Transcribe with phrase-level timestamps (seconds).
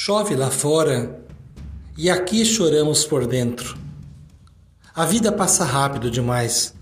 [0.00, 1.24] Chove lá fora
[1.96, 3.76] e aqui choramos por dentro.
[4.94, 6.72] A vida passa rápido demais.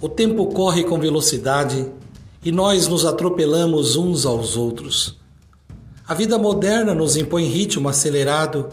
[0.00, 1.90] O tempo corre com velocidade
[2.44, 5.18] e nós nos atropelamos uns aos outros.
[6.06, 8.68] A vida moderna nos impõe ritmo acelerado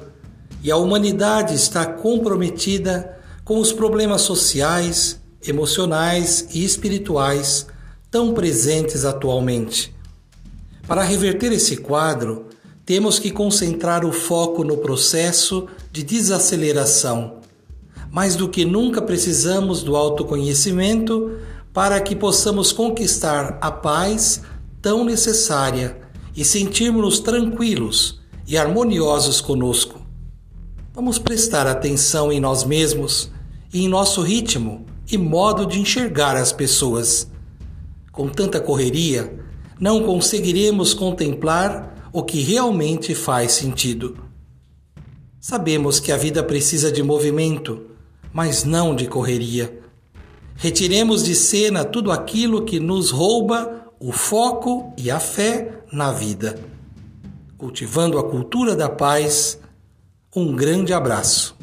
[0.62, 7.66] e a humanidade está comprometida com os problemas sociais, emocionais e espirituais
[8.12, 9.92] tão presentes atualmente.
[10.88, 12.46] Para reverter esse quadro,
[12.86, 17.38] temos que concentrar o foco no processo de desaceleração.
[18.12, 21.38] Mais do que nunca precisamos do autoconhecimento
[21.74, 24.42] para que possamos conquistar a paz
[24.82, 25.98] tão necessária
[26.36, 30.00] e sentirmos-nos tranquilos e harmoniosos conosco.
[30.94, 33.32] Vamos prestar atenção em nós mesmos
[33.74, 37.28] e em nosso ritmo e modo de enxergar as pessoas.
[38.12, 39.44] Com tanta correria,
[39.80, 44.18] não conseguiremos contemplar o que realmente faz sentido.
[45.38, 47.88] Sabemos que a vida precisa de movimento,
[48.32, 49.82] mas não de correria.
[50.56, 56.58] Retiremos de cena tudo aquilo que nos rouba o foco e a fé na vida.
[57.58, 59.60] Cultivando a cultura da paz,
[60.34, 61.55] um grande abraço.